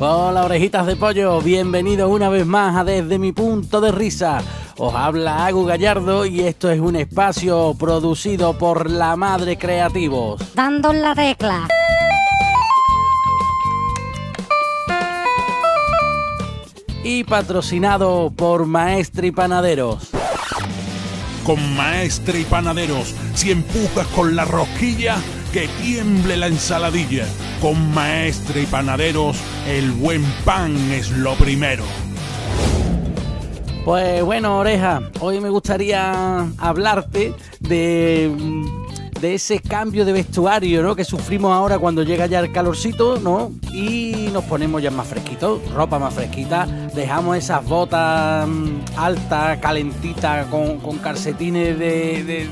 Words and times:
Hola 0.00 0.44
orejitas 0.44 0.86
de 0.86 0.94
pollo, 0.94 1.40
bienvenidos 1.40 2.08
una 2.08 2.28
vez 2.28 2.46
más 2.46 2.76
a 2.76 2.84
Desde 2.84 3.18
mi 3.18 3.32
punto 3.32 3.80
de 3.80 3.90
risa. 3.90 4.40
Os 4.76 4.94
habla 4.94 5.44
Agu 5.44 5.64
Gallardo 5.64 6.24
y 6.24 6.42
esto 6.42 6.70
es 6.70 6.78
un 6.78 6.94
espacio 6.94 7.74
producido 7.76 8.56
por 8.56 8.88
La 8.88 9.16
Madre 9.16 9.58
Creativos. 9.58 10.54
Dando 10.54 10.92
la 10.92 11.16
tecla. 11.16 11.66
Y 17.02 17.24
patrocinado 17.24 18.32
por 18.36 18.66
Maestri 18.66 19.32
Panaderos. 19.32 20.10
Con 21.42 21.74
Maestre 21.76 22.38
y 22.38 22.44
Panaderos, 22.44 23.16
si 23.34 23.50
empujas 23.50 24.06
con 24.14 24.36
la 24.36 24.44
rosquilla, 24.44 25.16
que 25.52 25.68
tiemble 25.82 26.36
la 26.36 26.46
ensaladilla. 26.48 27.26
Con 27.60 27.92
Maestre 27.92 28.62
y 28.62 28.66
Panaderos, 28.66 29.36
el 29.66 29.90
buen 29.92 30.22
pan 30.44 30.76
es 30.92 31.10
lo 31.10 31.34
primero. 31.34 31.84
Pues 33.84 34.22
bueno, 34.22 34.58
oreja, 34.58 35.00
hoy 35.20 35.40
me 35.40 35.48
gustaría 35.48 36.46
hablarte 36.58 37.32
de, 37.60 38.30
de 39.18 39.34
ese 39.34 39.60
cambio 39.60 40.04
de 40.04 40.12
vestuario 40.12 40.82
¿no? 40.82 40.94
que 40.94 41.04
sufrimos 41.04 41.52
ahora 41.54 41.78
cuando 41.78 42.02
llega 42.02 42.26
ya 42.26 42.40
el 42.40 42.52
calorcito, 42.52 43.18
¿no? 43.18 43.50
Y 43.72 44.28
nos 44.30 44.44
ponemos 44.44 44.82
ya 44.82 44.90
más 44.90 45.06
fresquitos, 45.06 45.60
ropa 45.72 45.98
más 45.98 46.12
fresquita, 46.12 46.66
dejamos 46.94 47.38
esas 47.38 47.64
botas 47.64 48.46
mm, 48.46 48.68
altas, 48.98 49.56
calentitas, 49.58 50.46
con, 50.48 50.98
calcetines 50.98 51.78
de- 51.78 52.46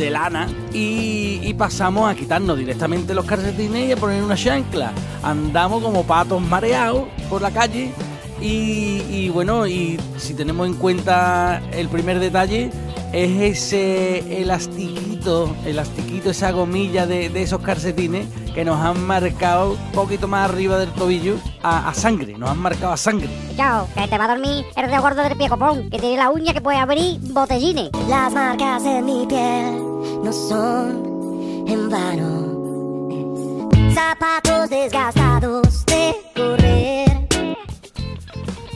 de 0.00 0.10
lana 0.10 0.48
y, 0.72 1.52
pasamos 1.54 2.10
a 2.10 2.14
quitarnos 2.14 2.56
directamente 2.56 3.12
los 3.12 3.26
calcetines 3.26 3.90
y 3.90 3.92
a 3.92 3.96
poner 3.96 4.22
una 4.22 4.34
chancla. 4.34 4.92
Andamos 5.22 5.82
como 5.82 6.04
patos 6.04 6.40
mareados 6.40 7.04
por 7.28 7.42
la 7.42 7.50
calle 7.50 7.92
y, 8.40 9.02
y 9.10 9.28
bueno, 9.28 9.66
y 9.66 10.00
si 10.16 10.32
tenemos 10.32 10.66
en 10.66 10.74
cuenta 10.74 11.60
el 11.72 11.88
primer 11.88 12.18
detalle, 12.18 12.70
es 13.12 13.58
ese 13.58 14.40
elastiquito, 14.40 15.54
elastiquito, 15.66 16.30
esa 16.30 16.50
gomilla 16.52 17.06
de, 17.06 17.28
de 17.28 17.42
esos 17.42 17.60
calcetines 17.60 18.26
que 18.54 18.64
nos 18.64 18.78
han 18.80 19.06
marcado 19.06 19.72
un 19.72 19.92
poquito 19.92 20.28
más 20.28 20.50
arriba 20.50 20.78
del 20.78 20.90
tobillo 20.90 21.36
a, 21.62 21.88
a 21.88 21.94
sangre, 21.94 22.36
nos 22.36 22.50
han 22.50 22.58
marcado 22.58 22.92
a 22.92 22.96
sangre. 22.96 23.28
Chao, 23.56 23.86
que 23.94 24.08
te 24.08 24.18
va 24.18 24.24
a 24.24 24.28
dormir 24.28 24.64
el 24.76 24.90
de 24.90 24.98
gordo 24.98 25.22
del 25.22 25.36
pie 25.36 25.48
copón, 25.48 25.90
que 25.90 25.98
tiene 25.98 26.16
la 26.16 26.30
uña 26.30 26.52
que 26.52 26.60
puede 26.60 26.78
abrir 26.78 27.18
botellines. 27.32 27.90
Las 28.08 28.32
marcas 28.32 28.84
en 28.84 29.04
mi 29.04 29.26
piel 29.26 29.82
no 30.22 30.32
son 30.32 31.64
en 31.68 31.88
vano. 31.88 33.70
Zapatos 33.94 34.70
desgastados 34.70 35.84
de 35.86 36.14
correr. 36.34 37.28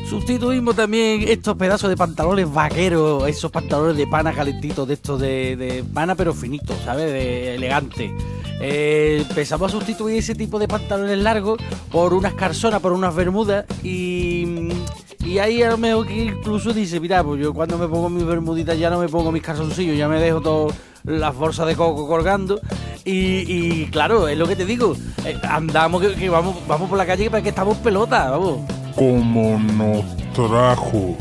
Sustituimos 0.09 0.77
también 0.77 1.25
estos 1.27 1.57
pedazos 1.57 1.91
de 1.91 1.97
pantalones 1.97 2.53
vaqueros, 2.53 3.27
esos 3.27 3.51
pantalones 3.51 3.97
de 3.97 4.07
pana 4.07 4.33
calentitos, 4.33 4.87
de 4.87 4.95
estos 4.95 5.21
de, 5.21 5.57
de 5.57 5.85
pana 5.85 6.15
pero 6.15 6.33
finitos, 6.35 6.77
¿sabes? 6.85 7.11
De 7.13 7.55
elegante. 7.57 8.15
Eh, 8.61 9.25
empezamos 9.29 9.73
a 9.73 9.77
sustituir 9.77 10.19
ese 10.19 10.35
tipo 10.35 10.59
de 10.59 10.69
pantalones 10.69 11.19
largos 11.19 11.59
por 11.91 12.15
unas 12.15 12.35
carzonas, 12.35 12.81
por 12.81 12.93
unas 12.93 13.15
bermudas 13.15 13.65
y, 13.83 14.69
y 15.25 15.39
ahí 15.39 15.63
a 15.63 15.71
lo 15.71 15.79
mejor 15.79 16.07
que 16.07 16.25
incluso 16.27 16.73
dice, 16.73 17.01
mira, 17.01 17.23
pues 17.25 17.41
yo 17.41 17.53
cuando 17.53 17.79
me 17.79 17.89
pongo 17.89 18.09
mis 18.09 18.25
bermuditas 18.25 18.79
ya 18.79 18.91
no 18.91 19.01
me 19.01 19.09
pongo 19.09 19.33
mis 19.33 19.43
calzoncillos, 19.43 19.97
ya 19.97 20.09
me 20.09 20.21
dejo 20.21 20.41
todas 20.41 20.77
las 21.05 21.35
bolsas 21.35 21.67
de 21.67 21.77
coco 21.77 22.07
colgando 22.07 22.61
y, 23.05 23.87
claro, 23.87 24.29
es 24.29 24.39
lo 24.39 24.47
que 24.47 24.57
te 24.57 24.65
digo, 24.65 24.97
eh, 25.27 25.39
andamos 25.43 26.03
que, 26.03 26.29
vamos, 26.31 26.57
vamos 26.67 26.89
por 26.89 26.97
la 26.97 27.05
calle 27.05 27.31
para 27.31 27.43
que 27.43 27.51
estamos 27.51 27.77
pelota, 27.79 28.31
vamos. 28.31 28.61
Como 28.95 29.59
nos 29.59 30.05
trajo 30.33 31.17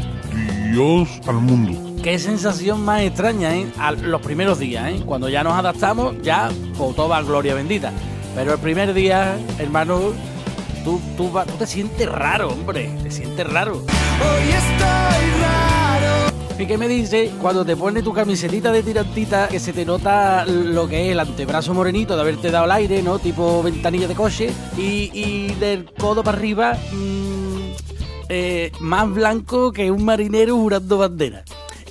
Dios 0.71 1.09
al 1.27 1.35
mundo. 1.35 1.92
Qué 2.03 2.19
sensación 2.19 2.83
más 2.83 3.01
extraña, 3.01 3.55
¿eh? 3.55 3.65
A 3.79 3.91
los 3.93 4.21
primeros 4.21 4.59
días, 4.59 4.89
¿eh? 4.89 5.01
Cuando 5.05 5.29
ya 5.29 5.41
nos 5.43 5.53
adaptamos, 5.53 6.15
ya, 6.21 6.49
pues 6.77 6.95
todo 6.97 7.07
va 7.07 7.21
gloria 7.21 7.55
bendita. 7.55 7.93
Pero 8.35 8.53
el 8.53 8.59
primer 8.59 8.93
día, 8.93 9.37
hermano, 9.57 10.11
tú, 10.83 10.99
tú, 11.15 11.31
va- 11.31 11.45
tú 11.45 11.53
te 11.53 11.65
sientes 11.65 12.09
raro, 12.09 12.49
hombre. 12.49 12.91
Te 13.03 13.09
sientes 13.09 13.47
raro. 13.49 13.75
Hoy 13.77 14.49
estoy 14.49 15.41
raro. 15.41 16.33
¿Y 16.59 16.65
qué 16.67 16.77
me 16.77 16.89
dice 16.89 17.31
cuando 17.41 17.63
te 17.65 17.77
pones 17.77 18.03
tu 18.03 18.11
camisetita 18.13 18.71
de 18.73 18.83
tirantita 18.83 19.47
que 19.47 19.59
se 19.61 19.71
te 19.71 19.85
nota 19.85 20.45
lo 20.45 20.87
que 20.89 21.05
es 21.05 21.11
el 21.13 21.19
antebrazo 21.21 21.73
morenito 21.73 22.15
de 22.15 22.21
haberte 22.21 22.51
dado 22.51 22.65
el 22.65 22.71
aire, 22.71 23.01
¿no? 23.01 23.17
Tipo 23.17 23.63
ventanilla 23.63 24.09
de 24.09 24.13
coche. 24.15 24.51
Y, 24.77 25.09
y 25.13 25.55
del 25.57 25.85
codo 25.93 26.21
para 26.21 26.37
arriba, 26.37 26.77
mm, 26.91 27.57
eh, 28.27 28.71
más 28.81 29.09
blanco 29.09 29.71
que 29.71 29.89
un 29.89 30.03
marinero 30.03 30.57
jurando 30.57 30.97
bandera. 30.97 31.43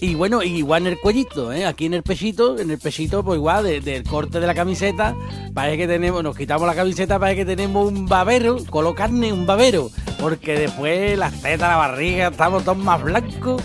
Y 0.02 0.16
bueno, 0.16 0.42
igual 0.42 0.82
en 0.88 0.94
el 0.94 0.98
cuellito, 0.98 1.52
¿eh? 1.52 1.64
aquí 1.64 1.86
en 1.86 1.94
el 1.94 2.02
pechito, 2.02 2.58
en 2.58 2.72
el 2.72 2.78
pechito, 2.78 3.22
pues 3.22 3.36
igual, 3.36 3.62
de- 3.62 3.80
del 3.80 4.02
corte 4.02 4.40
de 4.40 4.48
la 4.48 4.52
camiseta, 4.54 5.14
parece 5.54 5.78
que 5.78 5.86
tenemos, 5.86 6.24
nos 6.24 6.36
quitamos 6.36 6.66
la 6.66 6.74
camiseta, 6.74 7.20
parece 7.20 7.36
que 7.42 7.44
tenemos 7.44 7.86
un 7.86 8.06
babero, 8.06 8.56
colocarne 8.68 9.32
un 9.32 9.46
babero, 9.46 9.90
porque 10.18 10.58
después 10.58 11.16
las 11.16 11.40
tetas, 11.40 11.68
la 11.70 11.76
barriga, 11.76 12.26
estamos 12.28 12.64
todos 12.64 12.78
más 12.78 13.00
blancos. 13.00 13.62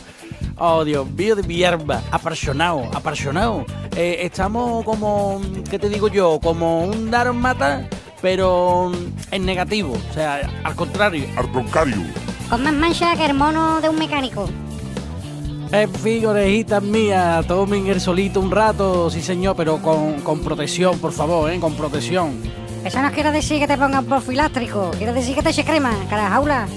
Oh, 0.60 0.84
Dios 0.86 1.10
mío 1.10 1.36
de 1.36 1.42
mi 1.42 1.64
arma, 1.64 2.04
apasionado, 2.12 2.84
apasionado. 2.94 3.66
Eh, 3.96 4.20
estamos 4.22 4.86
como, 4.86 5.42
¿qué 5.72 5.80
te 5.80 5.90
digo 5.90 6.08
yo? 6.08 6.40
Como 6.40 6.84
un 6.86 7.10
Daron 7.10 7.38
Mata, 7.42 7.90
pero 8.22 8.92
en 9.32 9.44
negativo, 9.44 9.94
o 9.94 10.14
sea, 10.14 10.48
al 10.64 10.76
contrario. 10.76 11.26
Arconcario. 11.36 11.98
Con 12.48 12.62
más 12.64 12.74
mancha 12.74 13.16
que 13.16 13.26
el 13.26 13.34
mono 13.34 13.82
de 13.82 13.90
un 13.90 13.98
mecánico. 13.98 14.48
En 15.72 15.94
fin, 15.94 16.26
orejitas 16.26 16.82
mías, 16.82 17.46
tomen 17.46 17.88
el 17.88 18.00
solito 18.00 18.40
un 18.40 18.52
rato, 18.52 19.10
sí 19.10 19.22
señor, 19.22 19.56
pero 19.56 19.82
con, 19.82 20.22
con 20.22 20.40
protección, 20.40 20.98
por 21.00 21.12
favor, 21.12 21.52
¿eh? 21.52 21.60
Con 21.60 21.74
protección. 21.74 22.42
Eso 22.86 23.02
no 23.02 23.12
quiere 23.12 23.32
decir 23.32 23.60
que 23.60 23.68
te 23.68 23.78
pongan 23.78 24.06
profilástrico, 24.06 24.92
quiere 24.98 25.12
decir 25.12 25.36
que 25.36 25.44
te 25.44 25.50
eche 25.50 25.66
crema, 25.66 25.94
cara 26.10 26.30
jaula. 26.30 26.68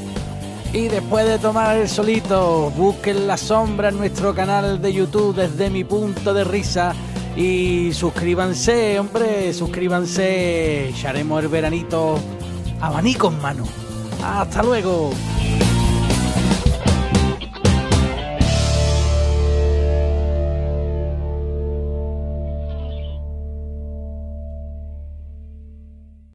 Y 0.72 0.88
después 0.88 1.26
de 1.26 1.38
tomar 1.38 1.76
el 1.76 1.88
solito, 1.88 2.72
busquen 2.76 3.26
la 3.26 3.36
sombra 3.36 3.88
en 3.88 3.98
nuestro 3.98 4.34
canal 4.34 4.80
de 4.80 4.92
YouTube 4.92 5.34
desde 5.34 5.68
mi 5.68 5.82
punto 5.82 6.32
de 6.32 6.44
risa. 6.44 6.94
Y 7.36 7.92
suscríbanse, 7.92 8.98
hombre, 8.98 9.52
suscríbanse. 9.52 10.90
Echaremos 10.90 11.42
el 11.42 11.48
veranito 11.48 12.18
abanico 12.80 13.28
en 13.28 13.42
mano. 13.42 13.64
Hasta 14.22 14.62
luego. 14.62 15.10